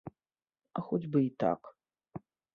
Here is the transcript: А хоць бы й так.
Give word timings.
А 0.79 0.83
хоць 0.87 1.03
бы 1.11 1.19
й 1.25 1.29
так. 1.45 1.61